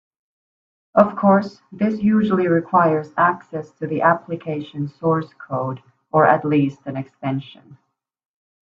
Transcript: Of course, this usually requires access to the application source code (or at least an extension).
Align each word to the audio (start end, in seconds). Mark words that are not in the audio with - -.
Of 0.95 1.15
course, 1.15 1.61
this 1.71 2.01
usually 2.01 2.47
requires 2.47 3.13
access 3.17 3.69
to 3.73 3.85
the 3.85 4.01
application 4.01 4.87
source 4.87 5.31
code 5.35 5.83
(or 6.11 6.25
at 6.25 6.43
least 6.43 6.79
an 6.87 6.97
extension). 6.97 7.77